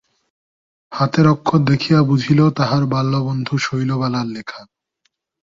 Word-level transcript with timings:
হাতের 0.91 1.25
অক্ষর 1.27 1.59
দেখিয়া 1.65 1.99
বুঝিল 2.03 2.39
তাহার 2.49 2.83
বাল্যবন্ধু 2.85 3.53
শৈলবালার 3.57 4.27
লেখা। 4.27 4.61